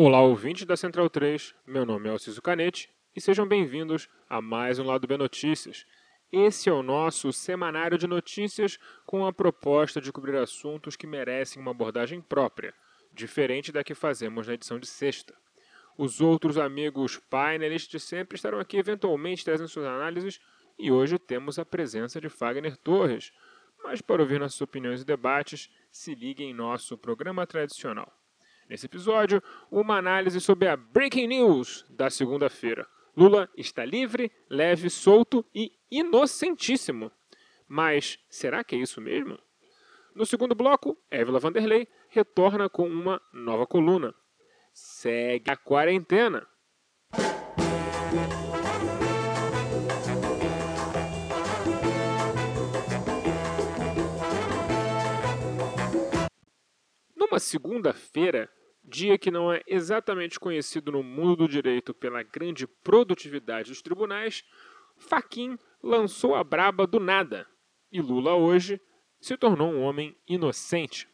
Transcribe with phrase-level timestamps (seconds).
[0.00, 4.78] Olá, ouvintes da Central 3, meu nome é Alciso Canete e sejam bem-vindos a mais
[4.78, 5.84] um Lado B Notícias.
[6.30, 11.60] Esse é o nosso semanário de notícias com a proposta de cobrir assuntos que merecem
[11.60, 12.72] uma abordagem própria,
[13.12, 15.34] diferente da que fazemos na edição de sexta.
[15.96, 20.38] Os outros amigos painelistas sempre estarão aqui eventualmente trazendo suas análises
[20.78, 23.32] e hoje temos a presença de Fagner Torres.
[23.82, 28.17] Mas para ouvir nossas opiniões e debates, se ligue em nosso programa tradicional.
[28.68, 32.86] Nesse episódio, uma análise sobre a Breaking News da segunda-feira.
[33.16, 37.10] Lula está livre, leve, solto e inocentíssimo.
[37.66, 39.38] Mas será que é isso mesmo?
[40.14, 44.14] No segundo bloco, Évila Vanderlei retorna com uma nova coluna.
[44.74, 46.46] Segue a quarentena.
[57.16, 58.50] Numa segunda-feira,
[58.88, 64.42] dia que não é exatamente conhecido no mundo do direito pela grande produtividade dos tribunais,
[64.96, 67.46] Faquin lançou a braba do nada
[67.92, 68.80] e Lula hoje
[69.20, 71.08] se tornou um homem inocente.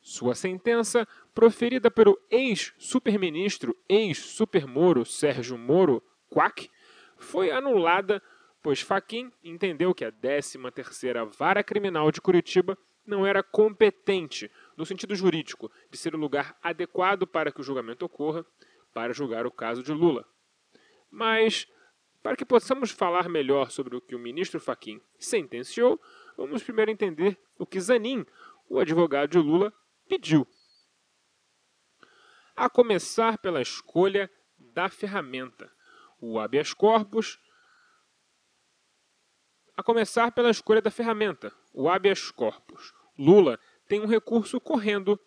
[0.00, 6.70] Sua sentença, proferida pelo ex-superministro, ex-supermoro Sérgio Moro, Quack,
[7.16, 8.22] foi anulada,
[8.62, 15.14] pois Faquin entendeu que a 13ª Vara Criminal de Curitiba não era competente no sentido
[15.14, 18.44] jurídico, de ser o lugar adequado para que o julgamento ocorra,
[18.92, 20.24] para julgar o caso de Lula.
[21.10, 21.66] Mas,
[22.22, 26.00] para que possamos falar melhor sobre o que o ministro Faquim sentenciou,
[26.36, 28.24] vamos primeiro entender o que Zanin,
[28.68, 29.72] o advogado de Lula,
[30.08, 30.46] pediu.
[32.56, 35.70] A começar pela escolha da ferramenta.
[36.20, 37.38] O habeas corpus.
[39.76, 42.94] A começar pela escolha da ferramenta, o habeas corpus.
[43.18, 45.18] Lula tem um recurso correndo,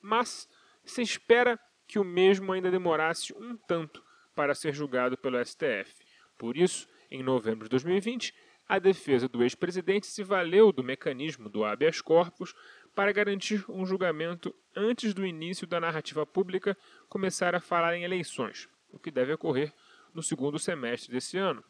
[0.00, 0.48] mas
[0.84, 5.94] se espera que o mesmo ainda demorasse um tanto para ser julgado pelo STF.
[6.38, 8.32] Por isso, em novembro de 2020,
[8.68, 12.54] a defesa do ex-presidente se valeu do mecanismo do habeas corpus
[12.94, 16.76] para garantir um julgamento antes do início da narrativa pública
[17.08, 19.72] começar a falar em eleições, o que deve ocorrer
[20.14, 21.64] no segundo semestre desse ano.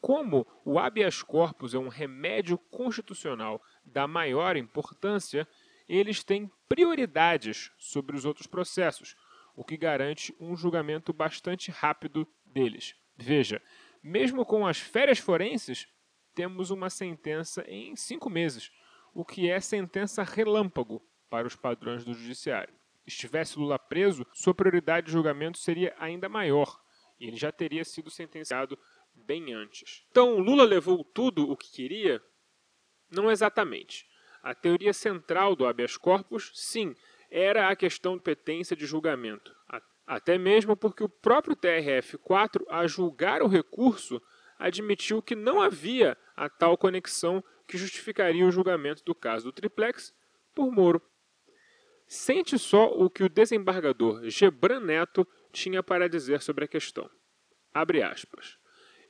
[0.00, 5.46] Como o habeas corpus é um remédio constitucional da maior importância,
[5.88, 9.16] eles têm prioridades sobre os outros processos,
[9.56, 12.94] o que garante um julgamento bastante rápido deles.
[13.16, 13.60] Veja,
[14.02, 15.88] mesmo com as férias forenses,
[16.34, 18.70] temos uma sentença em cinco meses,
[19.12, 22.72] o que é sentença relâmpago para os padrões do judiciário.
[23.04, 26.80] Estivesse Lula preso, sua prioridade de julgamento seria ainda maior,
[27.18, 28.78] e ele já teria sido sentenciado
[29.28, 30.06] bem antes.
[30.10, 32.22] Então, Lula levou tudo o que queria?
[33.10, 34.06] Não exatamente.
[34.42, 36.96] A teoria central do habeas corpus, sim,
[37.30, 39.54] era a questão de competência de julgamento.
[40.06, 44.22] Até mesmo porque o próprio TRF4, a julgar o recurso,
[44.58, 50.14] admitiu que não havia a tal conexão que justificaria o julgamento do caso do triplex
[50.54, 51.02] por Moro.
[52.06, 57.10] Sente só o que o desembargador Gebran Neto tinha para dizer sobre a questão.
[57.74, 58.56] Abre aspas.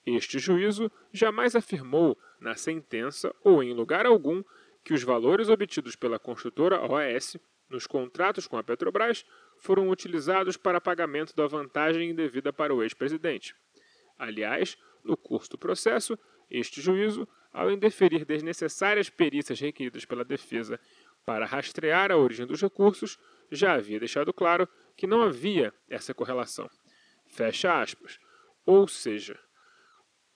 [0.06, 4.42] Este juízo jamais afirmou, na sentença ou em lugar algum,
[4.84, 7.36] que os valores obtidos pela construtora OAS
[7.68, 9.24] nos contratos com a Petrobras
[9.58, 13.54] foram utilizados para pagamento da vantagem indevida para o ex-presidente.
[14.18, 16.18] Aliás, no curso do processo,
[16.50, 20.80] este juízo, ao indeferir desnecessárias perícias requeridas pela defesa
[21.24, 23.18] para rastrear a origem dos recursos,
[23.50, 26.68] já havia deixado claro que não havia essa correlação.
[27.26, 28.18] Fecha aspas.
[28.64, 29.38] Ou seja,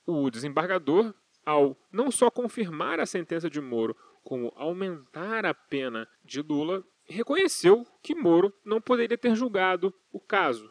[0.07, 1.15] o desembargador,
[1.45, 7.87] ao não só confirmar a sentença de Moro, como aumentar a pena de Lula, reconheceu
[8.03, 10.71] que Moro não poderia ter julgado o caso,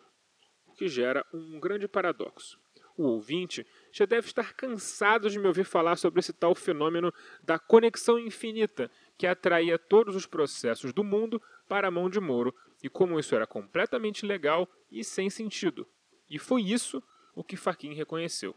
[0.65, 2.59] o que gera um grande paradoxo.
[2.97, 7.57] O ouvinte já deve estar cansado de me ouvir falar sobre esse tal fenômeno da
[7.57, 12.53] conexão infinita que atraía todos os processos do mundo para a mão de Moro
[12.83, 15.87] e como isso era completamente legal e sem sentido.
[16.29, 17.01] E foi isso
[17.33, 18.55] o que Faquin reconheceu.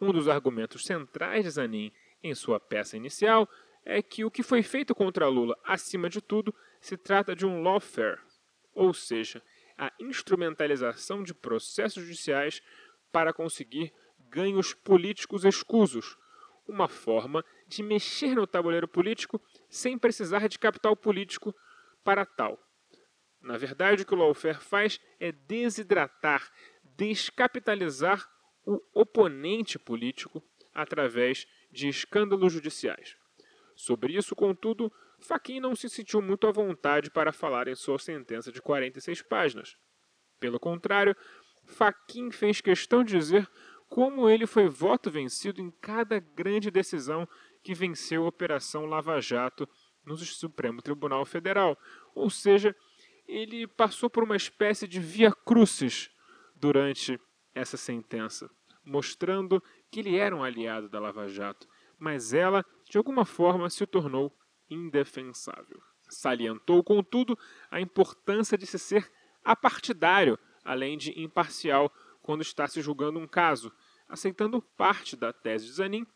[0.00, 1.92] Um dos argumentos centrais de Zanin
[2.22, 3.48] em sua peça inicial
[3.84, 7.62] é que o que foi feito contra Lula, acima de tudo, se trata de um
[7.62, 8.20] lawfare,
[8.74, 9.42] ou seja,
[9.76, 12.60] a instrumentalização de processos judiciais
[13.10, 16.16] para conseguir ganhos políticos escusos,
[16.66, 19.40] uma forma de mexer no tabuleiro político
[19.70, 21.54] sem precisar de capital político
[22.04, 22.58] para tal.
[23.40, 26.50] Na verdade, o que o lawfare faz é desidratar,
[26.84, 28.28] descapitalizar
[28.68, 30.42] o oponente político
[30.74, 33.16] através de escândalos judiciais.
[33.74, 38.52] Sobre isso, contudo, Faquin não se sentiu muito à vontade para falar em sua sentença
[38.52, 39.76] de 46 páginas.
[40.38, 41.16] Pelo contrário,
[41.64, 43.48] Faquin fez questão de dizer
[43.88, 47.26] como ele foi voto vencido em cada grande decisão
[47.62, 49.66] que venceu a Operação Lava Jato
[50.04, 51.78] no Supremo Tribunal Federal.
[52.14, 52.76] Ou seja,
[53.26, 56.10] ele passou por uma espécie de via crucis
[56.54, 57.18] durante
[57.54, 58.50] essa sentença,
[58.88, 61.68] mostrando que ele era um aliado da Lava Jato,
[61.98, 64.36] mas ela, de alguma forma, se tornou
[64.70, 65.80] indefensável.
[66.08, 67.38] Salientou, contudo,
[67.70, 69.10] a importância de se ser
[69.44, 71.92] apartidário, além de imparcial,
[72.22, 73.72] quando está se julgando um caso,
[74.08, 76.06] aceitando parte da tese de Zanin,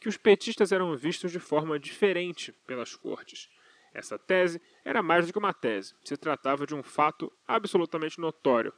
[0.00, 3.48] que os petistas eram vistos de forma diferente pelas cortes.
[3.94, 8.72] Essa tese era mais do que uma tese, se tratava de um fato absolutamente notório,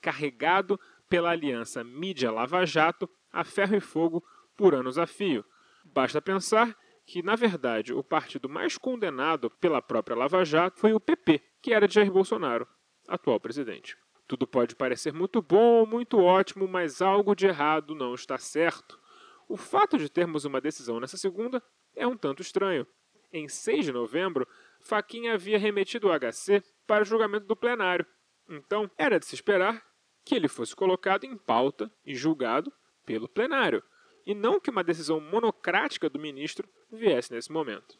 [0.00, 0.80] carregado
[1.12, 4.24] pela aliança mídia-Lava Jato a ferro e fogo
[4.56, 5.44] por anos a fio.
[5.84, 6.74] Basta pensar
[7.04, 11.74] que, na verdade, o partido mais condenado pela própria Lava Jato foi o PP, que
[11.74, 12.66] era de Jair Bolsonaro,
[13.06, 13.94] atual presidente.
[14.26, 18.98] Tudo pode parecer muito bom, muito ótimo, mas algo de errado não está certo.
[19.46, 21.62] O fato de termos uma decisão nessa segunda
[21.94, 22.86] é um tanto estranho.
[23.30, 24.48] Em 6 de novembro,
[24.80, 28.06] Faquinha havia remetido o HC para julgamento do plenário.
[28.48, 29.91] Então, era de se esperar
[30.24, 32.72] que ele fosse colocado em pauta e julgado
[33.04, 33.82] pelo plenário
[34.26, 37.98] e não que uma decisão monocrática do ministro viesse nesse momento.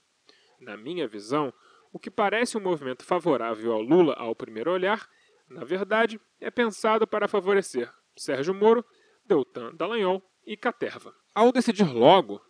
[0.61, 1.53] Na minha visão,
[1.93, 5.09] o que parece um movimento favorável ao Lula ao primeiro olhar,
[5.49, 8.85] na verdade, é pensado para favorecer Sérgio Moro,
[9.25, 11.15] Deltan Dallagnol e Caterva.
[11.35, 12.41] Ao decidir logo,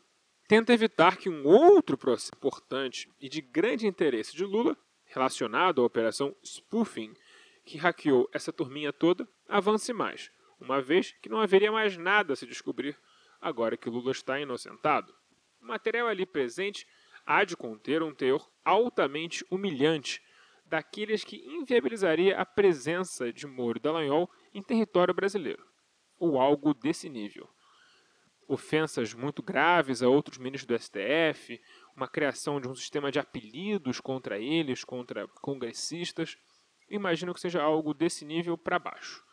[0.46, 4.76] tenta evitar que um outro processo importante e de grande interesse de Lula,
[5.06, 7.14] relacionado à operação spoofing,
[7.64, 10.30] que hackeou essa turminha toda, avance mais,
[10.60, 12.98] uma vez que não haveria mais nada a se descobrir
[13.40, 15.14] agora que Lula está inocentado.
[15.60, 16.86] O material ali presente
[17.26, 20.22] há de conter um teor altamente humilhante,
[20.64, 25.62] daqueles que inviabilizaria a presença de Moro Dallagnol em território brasileiro,
[26.18, 27.48] ou algo desse nível.
[28.48, 31.60] Ofensas muito graves a outros ministros do STF,
[31.94, 36.36] uma criação de um sistema de apelidos contra eles, contra congressistas.
[36.88, 39.24] Imagino que seja algo desse nível para baixo.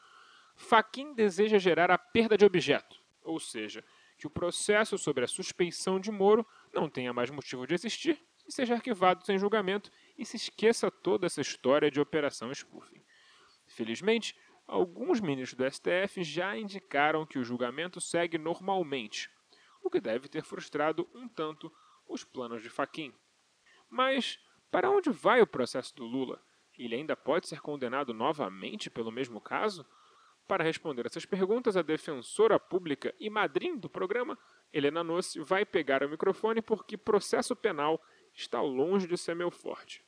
[0.55, 3.83] Faquin deseja gerar a perda de objeto, ou seja,
[4.17, 8.51] que o processo sobre a suspeição de Moro não tenha mais motivo de existir e
[8.51, 13.01] seja arquivado sem julgamento e se esqueça toda essa história de operação spoofing.
[13.67, 14.35] Felizmente,
[14.67, 19.29] alguns ministros do STF já indicaram que o julgamento segue normalmente,
[19.81, 21.71] o que deve ter frustrado um tanto
[22.07, 23.13] os planos de Faquim.
[23.89, 26.43] Mas para onde vai o processo do Lula?
[26.79, 29.85] Ele ainda pode ser condenado novamente pelo mesmo caso?
[30.47, 34.37] Para responder essas perguntas, a defensora pública e madrinha do programa,
[34.73, 38.01] Helena Nossi, vai pegar o microfone porque processo penal
[38.33, 40.03] está longe de ser meu forte.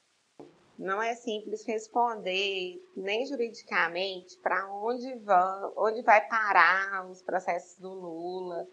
[0.79, 7.93] Não é simples responder, nem juridicamente, para onde, vão, onde vai parar os processos do
[7.93, 8.65] Lula,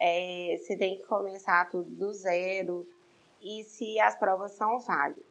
[0.00, 2.84] é, se tem que começar tudo do zero
[3.40, 5.25] e se as provas são válidas.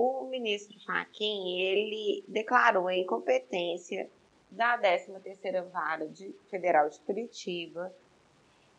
[0.00, 4.08] O ministro Fachin, ele declarou a incompetência
[4.48, 7.92] da 13ª Vara de Federal de Curitiba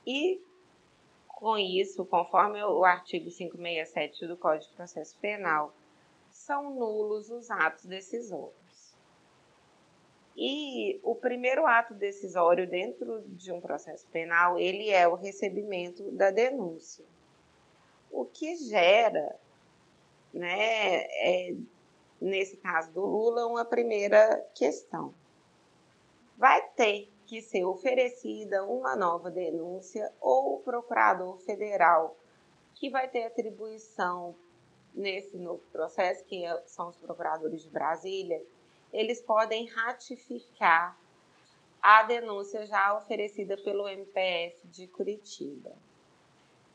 [0.07, 0.41] e
[1.27, 5.75] com isso, conforme o artigo 567 do Código de Processo Penal,
[6.31, 8.95] são nulos os atos decisórios.
[10.37, 16.31] E o primeiro ato decisório dentro de um processo penal, ele é o recebimento da
[16.31, 17.03] denúncia.
[18.09, 19.37] O que gera,
[20.33, 21.55] né, é,
[22.19, 25.13] nesse caso do Lula, uma primeira questão
[26.37, 32.15] vai ter que ser oferecida uma nova denúncia ou o procurador federal
[32.75, 34.33] que vai ter atribuição
[34.93, 38.41] nesse novo processo, que é, são os procuradores de Brasília,
[38.91, 40.97] eles podem ratificar
[41.81, 45.71] a denúncia já oferecida pelo MPF de Curitiba.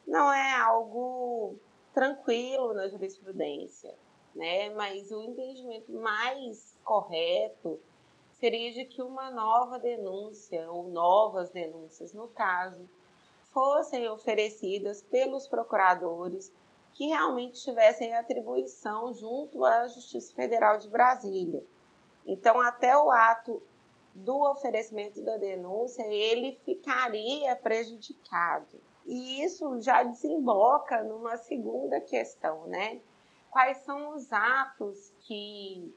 [0.07, 1.59] Não é algo
[1.95, 3.95] tranquilo na jurisprudência,
[4.35, 4.69] né?
[4.71, 7.81] mas o entendimento mais correto
[8.33, 12.91] seria de que uma nova denúncia, ou novas denúncias, no caso,
[13.53, 16.53] fossem oferecidas pelos procuradores
[16.93, 21.65] que realmente tivessem atribuição junto à Justiça Federal de Brasília.
[22.27, 23.63] Então, até o ato
[24.15, 28.81] do oferecimento da denúncia, ele ficaria prejudicado.
[29.07, 33.01] E isso já desemboca numa segunda questão, né?
[33.51, 35.95] Quais são os atos que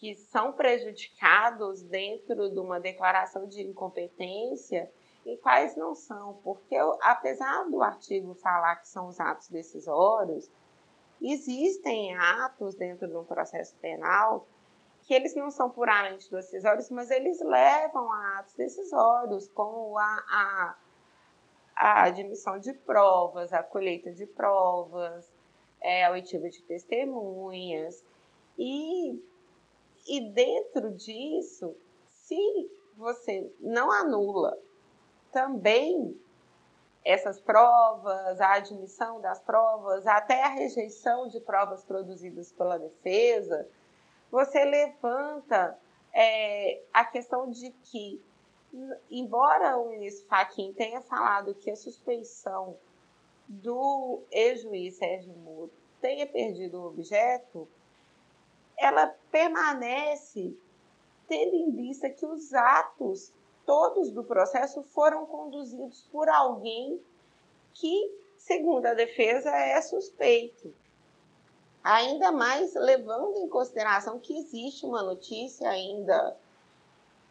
[0.00, 4.90] que são prejudicados dentro de uma declaração de incompetência
[5.26, 10.50] e quais não são, porque apesar do artigo falar que são os atos decisórios,
[11.20, 14.46] existem atos dentro de um processo penal
[15.02, 20.76] que eles não são puramente decisórios, mas eles levam a atos decisórios, como a, a,
[21.80, 25.32] a admissão de provas, a colheita de provas,
[25.80, 28.04] é, a oitiva de testemunhas.
[28.58, 29.18] E,
[30.06, 31.74] e dentro disso,
[32.10, 34.58] se você não anula
[35.32, 36.20] também
[37.02, 43.66] essas provas, a admissão das provas, até a rejeição de provas produzidas pela defesa,
[44.30, 45.78] você levanta
[46.12, 48.22] é, a questão de que,
[49.10, 52.76] embora o ministro Fachin tenha falado que a suspeição
[53.48, 57.68] do ex-juiz Sérgio Moro tenha perdido o objeto,
[58.76, 60.56] ela permanece
[61.28, 63.32] tendo em vista que os atos
[63.66, 67.00] todos do processo foram conduzidos por alguém
[67.72, 70.74] que, segundo a defesa, é suspeito.
[71.82, 76.36] Ainda mais levando em consideração que existe uma notícia ainda,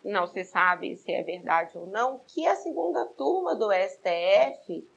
[0.03, 4.87] não se sabe se é verdade ou não, que a segunda turma do STF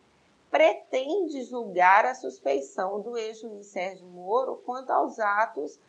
[0.50, 5.80] pretende julgar a suspeição do ex-juiz Sérgio Moro quanto aos atos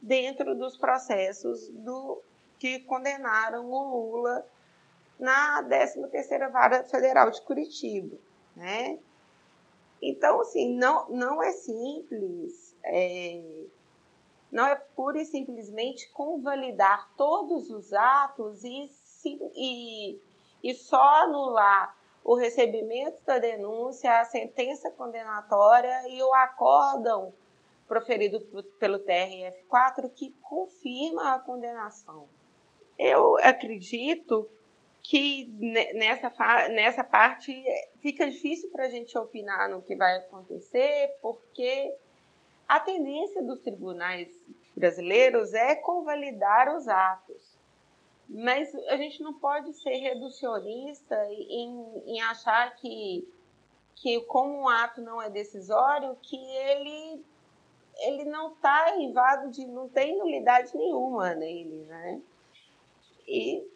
[0.00, 2.20] dentro dos processos do,
[2.58, 4.46] que condenaram o Lula
[5.18, 8.16] na 13ª Vara Federal de Curitiba,
[8.54, 8.98] né?
[10.02, 13.40] Então, assim, não, não é simples, é,
[14.52, 18.90] não é pura e simplesmente convalidar todos os atos e,
[19.56, 20.20] e,
[20.62, 27.32] e só anular o recebimento da denúncia, a sentença condenatória e o acórdão
[27.88, 28.40] proferido
[28.78, 32.28] pelo TRF4 que confirma a condenação.
[32.98, 34.48] Eu acredito
[35.02, 35.46] que
[35.94, 36.30] nessa,
[36.68, 37.52] nessa parte
[38.00, 41.96] fica difícil para a gente opinar no que vai acontecer, porque
[42.68, 44.28] a tendência dos tribunais
[44.76, 47.56] brasileiros é convalidar os atos.
[48.28, 53.28] Mas a gente não pode ser reducionista em, em achar que,
[53.96, 57.22] que, como um ato não é decisório, que ele,
[57.98, 59.66] ele não está invado de.
[59.66, 62.22] não tem nulidade nenhuma nele, né?
[63.28, 63.66] E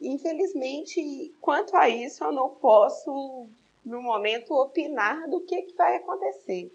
[0.00, 3.48] Infelizmente, quanto a isso, eu não posso,
[3.84, 6.72] no momento, opinar do que, que vai acontecer.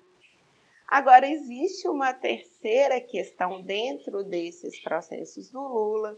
[0.94, 6.16] Agora, existe uma terceira questão dentro desses processos do Lula,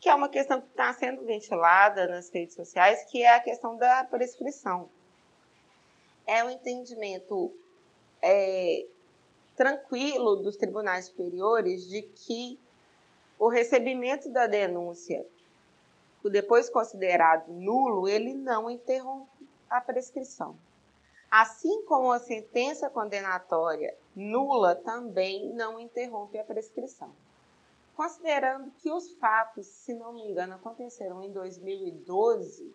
[0.00, 3.76] que é uma questão que está sendo ventilada nas redes sociais, que é a questão
[3.76, 4.90] da prescrição.
[6.26, 7.54] É o um entendimento
[8.20, 8.88] é,
[9.54, 12.58] tranquilo dos tribunais superiores de que
[13.38, 15.24] o recebimento da denúncia
[16.24, 20.58] depois considerado nulo, ele não interrompe a prescrição.
[21.30, 27.12] Assim como a sentença condenatória nula também não interrompe a prescrição.
[27.94, 32.72] Considerando que os fatos, se não me engano, aconteceram em 2012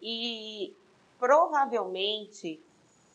[0.00, 0.76] e
[1.18, 2.62] provavelmente,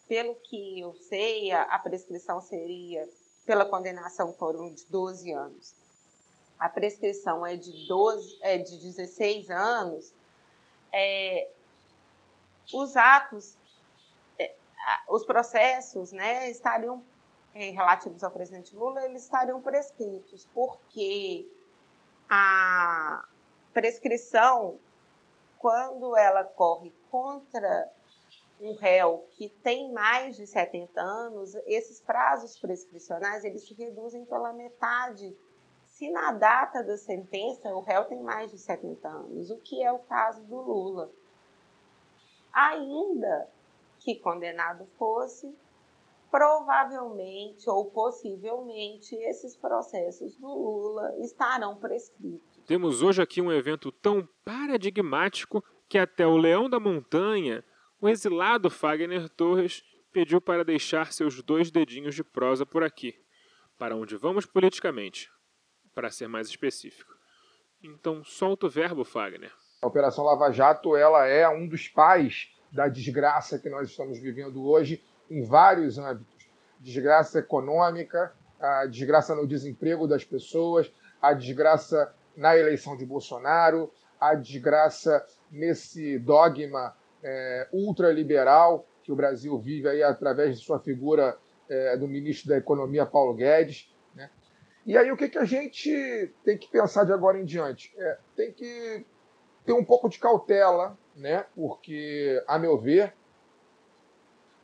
[0.08, 3.08] pelo que eu sei, a prescrição seria
[3.46, 5.88] pela condenação foram de 12 anos
[6.60, 10.14] a prescrição é de, 12, é de 16 anos,
[10.92, 11.50] é,
[12.74, 13.56] os atos,
[15.10, 17.04] os processos né, estariam
[17.54, 21.50] é, relativos ao presidente Lula, eles estariam prescritos, porque
[22.30, 23.26] a
[23.74, 24.80] prescrição,
[25.58, 27.92] quando ela corre contra
[28.60, 34.52] um réu que tem mais de 70 anos, esses prazos prescricionais eles se reduzem pela
[34.52, 35.36] metade
[35.98, 39.92] se na data da sentença o réu tem mais de 70 anos, o que é
[39.92, 41.12] o caso do Lula.
[42.54, 43.50] Ainda
[44.08, 45.54] que condenado fosse,
[46.32, 52.64] provavelmente ou possivelmente esses processos do Lula estarão prescritos.
[52.66, 57.66] Temos hoje aqui um evento tão paradigmático que até o Leão da Montanha,
[58.00, 59.84] o exilado Fagner Torres,
[60.14, 63.14] pediu para deixar seus dois dedinhos de prosa por aqui.
[63.78, 65.30] Para onde vamos politicamente?
[65.98, 67.12] para ser mais específico.
[67.82, 69.52] Então, solta o verbo, Fagner.
[69.82, 74.64] A Operação Lava Jato ela é um dos pais da desgraça que nós estamos vivendo
[74.64, 76.48] hoje em vários âmbitos.
[76.80, 83.92] Desgraça econômica, a desgraça no desemprego das pessoas, a desgraça na eleição de Bolsonaro,
[84.22, 91.36] a desgraça nesse dogma é, ultraliberal que o Brasil vive aí através de sua figura
[91.68, 93.92] é, do ministro da Economia, Paulo Guedes.
[94.86, 97.92] E aí o que, que a gente tem que pensar de agora em diante?
[97.98, 99.04] É, tem que
[99.68, 101.46] ter um pouco de cautela, né?
[101.54, 103.14] porque, a meu ver,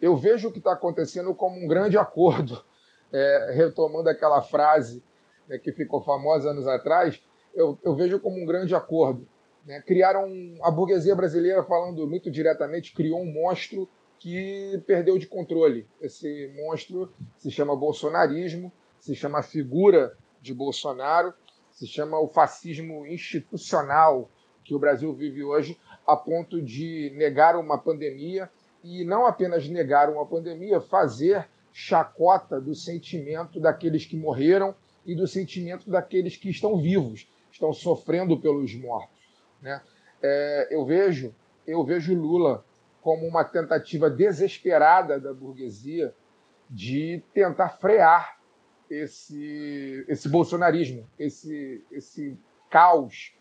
[0.01, 2.63] eu vejo o que está acontecendo como um grande acordo,
[3.11, 5.03] é, retomando aquela frase
[5.47, 7.21] né, que ficou famosa anos atrás,
[7.53, 9.27] eu, eu vejo como um grande acordo.
[9.65, 9.81] Né?
[9.81, 10.25] Criaram
[10.63, 15.85] a burguesia brasileira, falando muito diretamente, criou um monstro que perdeu de controle.
[15.99, 21.33] Esse monstro se chama bolsonarismo, se chama figura de Bolsonaro,
[21.71, 24.29] se chama o fascismo institucional
[24.63, 28.49] que o Brasil vive hoje, a ponto de negar uma pandemia
[28.83, 35.27] e não apenas negar uma pandemia, fazer chacota do sentimento daqueles que morreram e do
[35.27, 39.17] sentimento daqueles que estão vivos, estão sofrendo pelos mortos.
[39.61, 39.81] Né?
[40.21, 41.33] É, eu vejo,
[41.65, 42.63] eu vejo Lula
[43.01, 46.13] como uma tentativa desesperada da burguesia
[46.69, 48.39] de tentar frear
[48.89, 52.37] esse, esse bolsonarismo, esse, esse
[52.69, 53.33] caos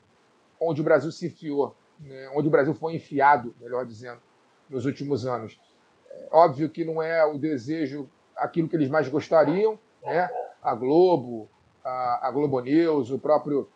[0.63, 2.31] onde o Brasil se enfiou, né?
[2.35, 4.21] onde o Brasil foi enfiado, melhor dizendo,
[4.69, 5.61] nos últimos anos.
[6.11, 10.31] É óbvio que não é o desejo, aquilo que eles mais gostariam, né?
[10.63, 11.49] a Globo,
[11.85, 13.69] a, a Globo News, o próprio,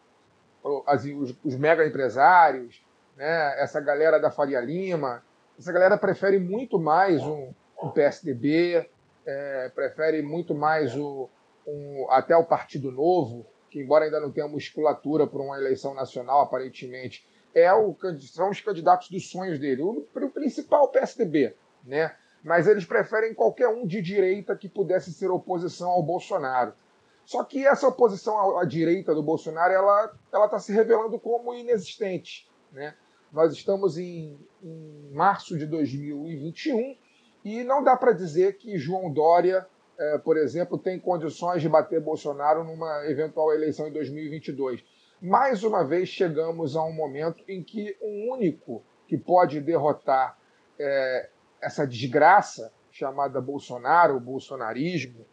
[0.87, 2.85] as, os, os mega empresários,
[3.17, 3.61] né?
[3.61, 5.23] essa galera da Faria Lima,
[5.59, 7.53] essa galera prefere muito mais um,
[7.83, 8.89] um PSDB,
[9.25, 11.29] é, prefere muito mais o,
[11.67, 16.41] um, até o Partido Novo, que embora ainda não tenha musculatura para uma eleição nacional,
[16.41, 19.83] aparentemente, é o, são os candidatos dos sonhos dele.
[19.83, 21.55] O, o principal PSDB,
[21.85, 22.15] né?
[22.43, 26.75] Mas eles preferem qualquer um de direita que pudesse ser oposição ao Bolsonaro.
[27.25, 32.95] Só que essa oposição à, direita do Bolsonaro, ela está se revelando como inexistente, né?
[33.33, 36.97] Nós estamos em, em março de 2021
[37.45, 39.67] e não dá para dizer que João Dória,
[39.99, 44.85] é, por exemplo, tem condições de bater Bolsonaro numa eventual eleição em 2022.
[45.21, 50.39] Mais uma vez chegamos a um momento em que o único que pode derrotar
[50.79, 55.25] é, essa desgraça chamada Bolsonaro, o bolsonarismo,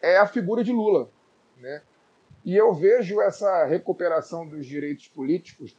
[0.00, 1.10] é a figura de Lula.
[1.56, 1.82] Né?
[2.44, 5.76] E eu vejo essa recuperação dos direitos políticos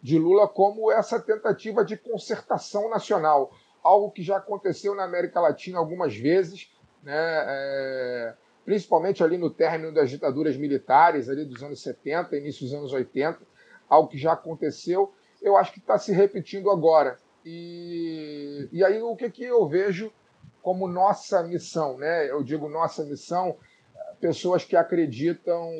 [0.00, 3.52] de Lula como essa tentativa de concertação nacional,
[3.88, 6.70] algo que já aconteceu na América Latina algumas vezes,
[7.02, 12.74] né, é, principalmente ali no término das ditaduras militares, ali dos anos 70, início dos
[12.74, 13.38] anos 80,
[13.88, 17.16] algo que já aconteceu, eu acho que está se repetindo agora.
[17.44, 20.12] E, e aí o que, que eu vejo
[20.60, 22.30] como nossa missão, né?
[22.30, 23.56] Eu digo nossa missão,
[24.20, 25.72] pessoas que acreditam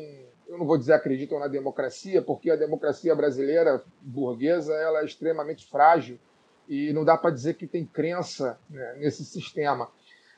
[0.48, 5.66] eu não vou dizer acreditam na democracia, porque a democracia brasileira burguesa ela é extremamente
[5.66, 6.18] frágil
[6.68, 9.90] e não dá para dizer que tem crença né, nesse sistema.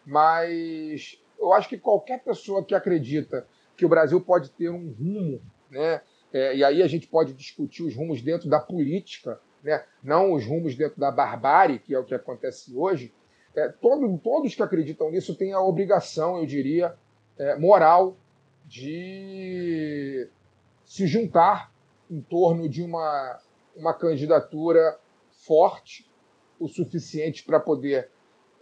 [0.07, 5.41] Mas eu acho que qualquer pessoa que acredita que o Brasil pode ter um rumo,
[5.71, 6.01] né,
[6.33, 10.47] é, e aí a gente pode discutir os rumos dentro da política, né, não os
[10.47, 13.13] rumos dentro da barbárie, que é o que acontece hoje,
[13.55, 16.95] é, todo, todos que acreditam nisso têm a obrigação, eu diria,
[17.37, 18.17] é, moral
[18.67, 20.29] de
[20.85, 21.73] se juntar
[22.09, 23.41] em torno de uma,
[23.75, 24.99] uma candidatura
[25.31, 26.10] forte
[26.61, 28.11] o suficiente para poder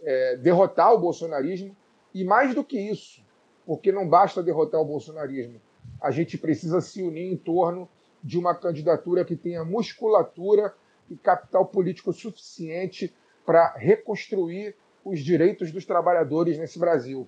[0.01, 1.75] é, derrotar o bolsonarismo
[2.13, 3.21] e mais do que isso,
[3.65, 5.61] porque não basta derrotar o bolsonarismo,
[6.01, 7.87] a gente precisa se unir em torno
[8.23, 10.73] de uma candidatura que tenha musculatura
[11.09, 13.13] e capital político suficiente
[13.45, 17.27] para reconstruir os direitos dos trabalhadores nesse Brasil.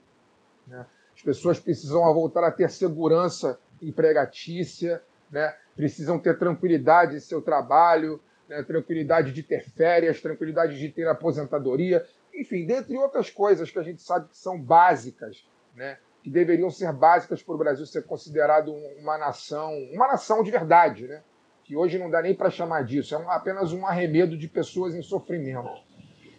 [0.68, 0.86] Né?
[1.14, 5.56] As pessoas precisam voltar a ter segurança empregatícia, né?
[5.76, 8.64] precisam ter tranquilidade em seu trabalho, né?
[8.64, 14.02] tranquilidade de ter férias, tranquilidade de ter aposentadoria, enfim, dentre outras coisas que a gente
[14.02, 15.98] sabe que são básicas, né?
[16.22, 21.08] que deveriam ser básicas para o Brasil ser considerado uma nação, uma nação de verdade,
[21.08, 21.24] né?
[21.64, 25.02] que hoje não dá nem para chamar disso, é apenas um arremedo de pessoas em
[25.02, 25.72] sofrimento.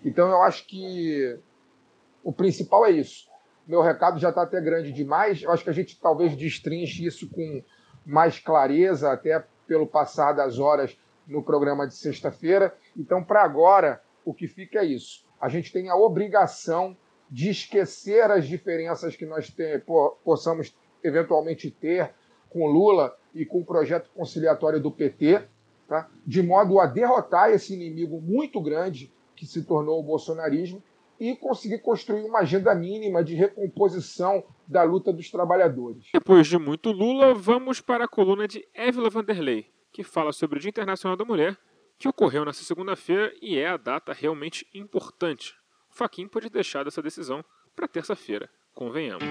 [0.04, 1.38] Então eu acho que
[2.22, 3.32] o principal é isso
[3.66, 5.40] meu recado já está até grande demais.
[5.40, 7.62] Eu acho que a gente talvez destrinche isso com
[8.04, 12.76] mais clareza, até pelo passar das horas no programa de sexta-feira.
[12.96, 15.24] Então, para agora, o que fica é isso.
[15.40, 16.96] A gente tem a obrigação
[17.30, 19.82] de esquecer as diferenças que nós tem,
[20.24, 22.12] possamos eventualmente ter
[22.50, 25.42] com Lula e com o projeto conciliatório do PT,
[25.88, 26.08] tá?
[26.26, 30.82] de modo a derrotar esse inimigo muito grande que se tornou o bolsonarismo
[31.18, 36.08] e conseguir construir uma agenda mínima de recomposição da luta dos trabalhadores.
[36.12, 40.60] Depois de muito Lula, vamos para a coluna de Évila Vanderlei, que fala sobre o
[40.60, 41.58] Dia Internacional da Mulher,
[41.98, 45.54] que ocorreu nesta segunda-feira e é a data realmente importante.
[45.90, 47.44] O Faquin pode deixar dessa decisão
[47.76, 49.28] para terça-feira, convenhamos.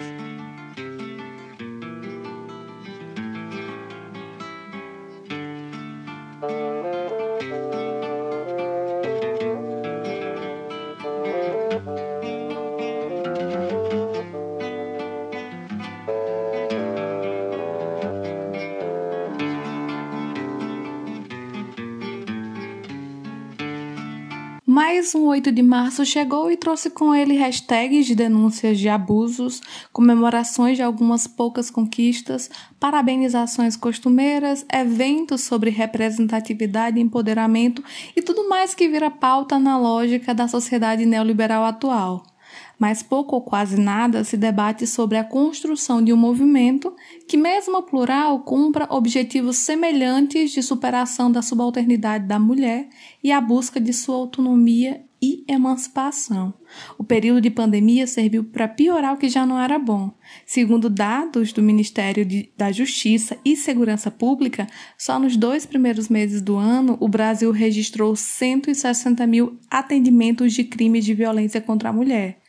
[25.02, 29.60] Mais um 8 de março chegou e trouxe com ele hashtags de denúncias de abusos,
[29.92, 37.84] comemorações de algumas poucas conquistas, parabenizações costumeiras, eventos sobre representatividade e empoderamento
[38.16, 42.22] e tudo mais que vira pauta na lógica da sociedade neoliberal atual
[42.82, 46.96] mas pouco ou quase nada se debate sobre a construção de um movimento
[47.28, 52.90] que, mesmo plural, cumpra objetivos semelhantes de superação da subalternidade da mulher
[53.24, 56.52] e a busca de sua autonomia e emancipação.
[56.98, 60.12] O período de pandemia serviu para piorar o que já não era bom.
[60.44, 64.66] Segundo dados do Ministério de, da Justiça e Segurança Pública,
[64.98, 71.06] só nos dois primeiros meses do ano, o Brasil registrou 160 mil atendimentos de crimes
[71.06, 72.41] de violência contra a mulher.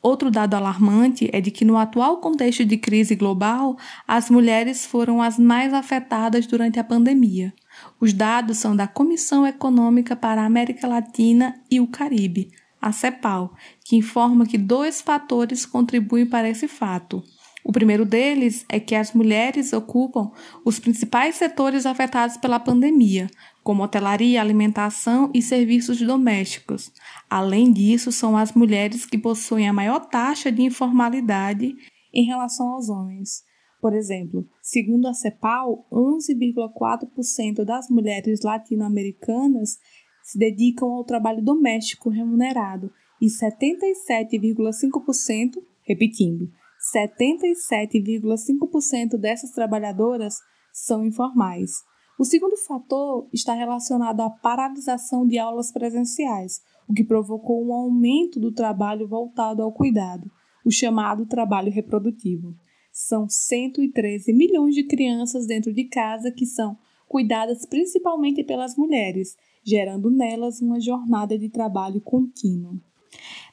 [0.00, 5.20] Outro dado alarmante é de que, no atual contexto de crise global, as mulheres foram
[5.20, 7.52] as mais afetadas durante a pandemia.
[8.00, 13.54] Os dados são da Comissão Econômica para a América Latina e o Caribe, a CEPAL,
[13.84, 17.22] que informa que dois fatores contribuem para esse fato.
[17.68, 20.32] O primeiro deles é que as mulheres ocupam
[20.64, 23.28] os principais setores afetados pela pandemia,
[23.62, 26.90] como hotelaria, alimentação e serviços domésticos.
[27.28, 31.76] Além disso, são as mulheres que possuem a maior taxa de informalidade
[32.10, 33.42] em relação aos homens.
[33.82, 39.76] Por exemplo, segundo a CEPAL, 11,4% das mulheres latino-americanas
[40.22, 46.50] se dedicam ao trabalho doméstico remunerado e 77,5%, repetindo,
[46.94, 50.38] 77,5% dessas trabalhadoras
[50.72, 51.72] são informais.
[52.18, 58.40] O segundo fator está relacionado à paralisação de aulas presenciais, o que provocou um aumento
[58.40, 60.28] do trabalho voltado ao cuidado,
[60.64, 62.56] o chamado trabalho reprodutivo.
[62.92, 70.10] São 113 milhões de crianças dentro de casa que são cuidadas principalmente pelas mulheres, gerando
[70.10, 72.80] nelas uma jornada de trabalho contínuo.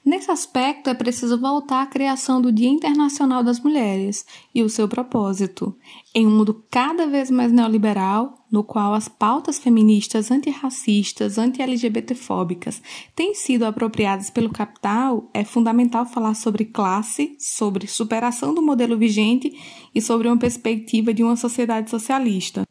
[0.06, 4.88] Nesse aspecto, é preciso voltar à criação do Dia Internacional das Mulheres e o seu
[4.88, 5.76] propósito.
[6.14, 12.82] Em um mundo cada vez mais neoliberal, no qual as pautas feministas antirracistas, anti-LGBTfóbicas
[13.16, 19.52] têm sido apropriadas pelo capital, é fundamental falar sobre classe, sobre superação do modelo vigente
[19.94, 22.65] e sobre uma perspectiva de uma sociedade socialista.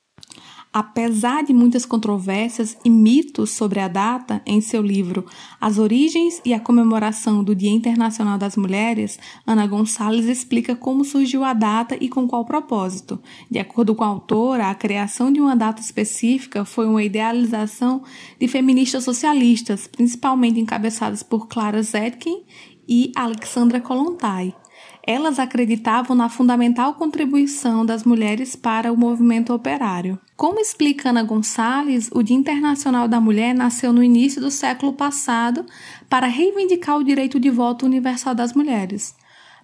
[0.76, 5.24] Apesar de muitas controvérsias e mitos sobre a data, em seu livro
[5.60, 11.44] As Origens e a Comemoração do Dia Internacional das Mulheres, Ana Gonçalves explica como surgiu
[11.44, 13.20] a data e com qual propósito.
[13.48, 18.02] De acordo com a autora, a criação de uma data específica foi uma idealização
[18.40, 22.42] de feministas socialistas, principalmente encabeçadas por Clara Zetkin
[22.88, 24.52] e Alexandra Kollontai.
[25.06, 30.18] Elas acreditavam na fundamental contribuição das mulheres para o movimento operário.
[30.34, 35.66] Como explica Ana Gonçalves, o Dia Internacional da Mulher nasceu no início do século passado
[36.08, 39.14] para reivindicar o direito de voto universal das mulheres.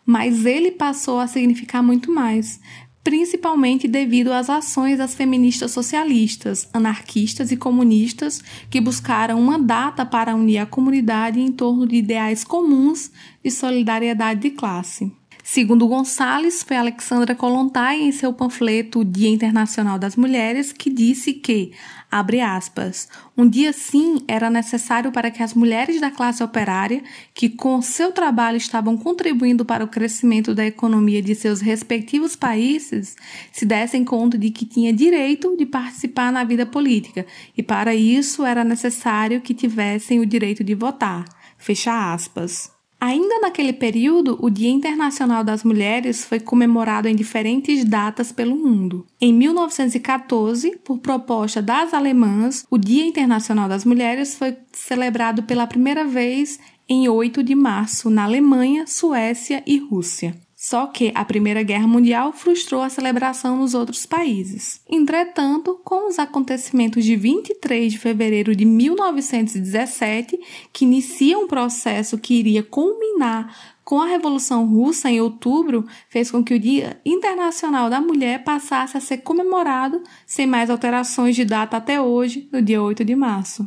[0.04, 2.60] Mas ele passou a significar muito mais,
[3.02, 10.34] principalmente devido às ações das feministas socialistas, anarquistas e comunistas que buscaram uma data para
[10.36, 13.10] unir a comunidade em torno de ideais comuns
[13.42, 15.18] de solidariedade de classe.
[15.52, 21.72] Segundo Gonçalves, foi Alexandra Kolontai em seu panfleto Dia Internacional das Mulheres que disse que,
[22.08, 27.02] abre aspas, um dia sim era necessário para que as mulheres da classe operária,
[27.34, 33.16] que com seu trabalho estavam contribuindo para o crescimento da economia de seus respectivos países,
[33.50, 38.44] se dessem conta de que tinha direito de participar na vida política e para isso
[38.44, 41.24] era necessário que tivessem o direito de votar.
[41.58, 42.70] Fecha aspas.
[43.00, 49.06] Ainda naquele período, o Dia Internacional das Mulheres foi comemorado em diferentes datas pelo mundo.
[49.18, 56.04] Em 1914, por proposta das alemãs, o Dia Internacional das Mulheres foi celebrado pela primeira
[56.04, 60.34] vez em 8 de março na Alemanha, Suécia e Rússia.
[60.62, 64.82] Só que a Primeira Guerra Mundial frustrou a celebração nos outros países.
[64.86, 70.38] Entretanto, com os acontecimentos de 23 de fevereiro de 1917,
[70.70, 76.44] que inicia um processo que iria culminar com a Revolução Russa em outubro, fez com
[76.44, 81.78] que o Dia Internacional da Mulher passasse a ser comemorado sem mais alterações de data
[81.78, 83.66] até hoje, no dia 8 de março.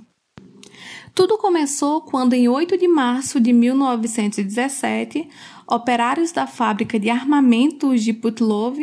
[1.15, 5.30] Tudo começou quando, em 8 de março de 1917,
[5.67, 8.80] operários da fábrica de armamentos de Putlov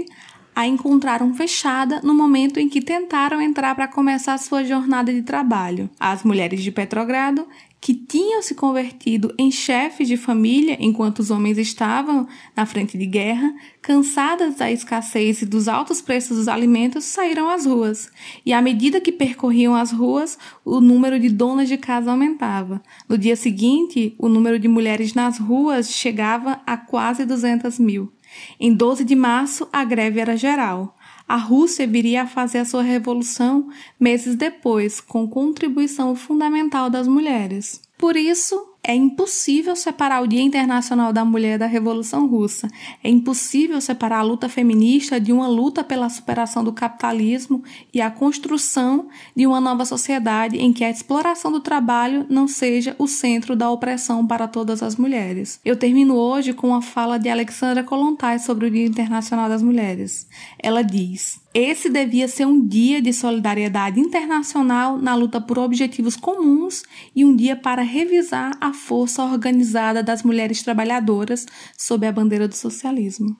[0.54, 5.90] a encontraram fechada no momento em que tentaram entrar para começar sua jornada de trabalho.
[5.98, 7.48] As mulheres de Petrogrado
[7.80, 13.06] que tinham se convertido em chefes de família enquanto os homens estavam na frente de
[13.06, 18.10] guerra, cansadas da escassez e dos altos preços dos alimentos, saíram às ruas.
[18.44, 22.82] E à medida que percorriam as ruas, o número de donas de casa aumentava.
[23.08, 28.12] No dia seguinte, o número de mulheres nas ruas chegava a quase 200 mil.
[28.60, 30.96] Em 12 de março, a greve era geral.
[31.30, 33.68] A Rússia viria a fazer a sua revolução
[34.00, 37.80] meses depois, com contribuição fundamental das mulheres.
[37.96, 42.68] Por isso, é impossível separar o Dia Internacional da Mulher da Revolução Russa.
[43.04, 47.62] É impossível separar a luta feminista de uma luta pela superação do capitalismo
[47.92, 52.96] e a construção de uma nova sociedade em que a exploração do trabalho não seja
[52.98, 55.60] o centro da opressão para todas as mulheres.
[55.64, 60.26] Eu termino hoje com a fala de Alexandra Kolontai sobre o Dia Internacional das Mulheres.
[60.58, 66.84] Ela diz: esse devia ser um dia de solidariedade internacional na luta por objetivos comuns
[67.14, 72.54] e um dia para revisar a força organizada das mulheres trabalhadoras sob a bandeira do
[72.54, 73.36] socialismo.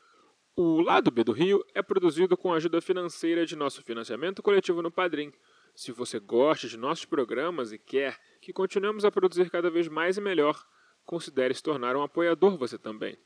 [0.56, 4.82] O Lado B do Rio é produzido com a ajuda financeira de nosso financiamento coletivo
[4.82, 5.32] no Padrim.
[5.76, 10.18] Se você gosta de nossos programas e quer que continuemos a produzir cada vez mais
[10.18, 10.60] e melhor,
[11.04, 13.16] considere se tornar um apoiador você também.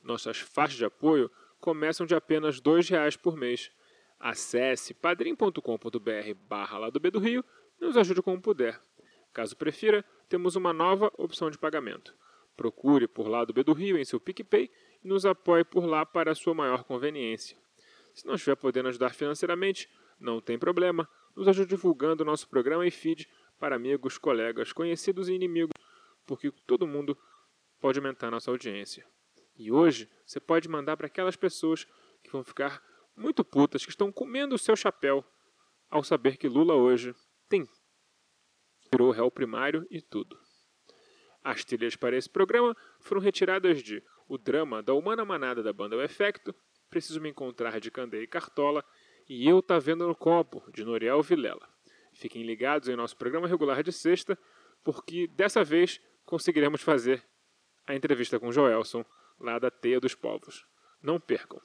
[0.00, 1.28] Nossas faixas de apoio
[1.60, 3.70] começam de apenas R$ reais por mês
[4.22, 7.44] Acesse padrim.com.br barra lá do B do Rio
[7.80, 8.80] e nos ajude como puder.
[9.32, 12.14] Caso prefira, temos uma nova opção de pagamento.
[12.56, 14.70] Procure por lá do B do Rio em seu PicPay
[15.02, 17.58] e nos apoie por lá para sua maior conveniência.
[18.14, 22.92] Se não estiver podendo ajudar financeiramente, não tem problema, nos ajude divulgando nosso programa e
[22.92, 25.72] feed para amigos, colegas, conhecidos e inimigos,
[26.24, 27.18] porque todo mundo
[27.80, 29.04] pode aumentar nossa audiência.
[29.56, 31.88] E hoje você pode mandar para aquelas pessoas
[32.22, 32.80] que vão ficar
[33.16, 35.24] muito putas que estão comendo o seu chapéu
[35.90, 37.14] ao saber que Lula hoje
[37.48, 37.68] tem
[38.90, 40.38] virou réu primário e tudo.
[41.42, 45.96] As trilhas para esse programa foram retiradas de O Drama da Humana Manada da banda
[45.96, 46.54] O Efecto,
[46.88, 48.84] Preciso Me Encontrar de Candeia e Cartola
[49.28, 51.68] e Eu Tá Vendo no Copo, de Noriel Vilela.
[52.12, 54.38] Fiquem ligados em nosso programa regular de sexta,
[54.84, 57.24] porque dessa vez conseguiremos fazer
[57.86, 59.04] a entrevista com Joelson,
[59.40, 60.66] lá da Teia dos Povos.
[61.02, 61.60] Não percam!